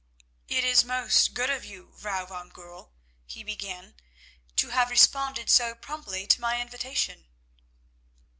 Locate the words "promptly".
5.75-6.25